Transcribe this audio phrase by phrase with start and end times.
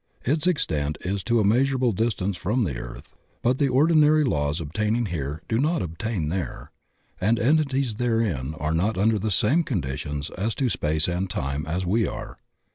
[0.25, 5.05] Its extent is to a measurable distance from the earth, but the ordinary laws obtaining
[5.05, 6.71] here do not obtain there,
[7.19, 11.85] and entities therein are not under the same conditions as to space and time as
[11.85, 12.39] we are.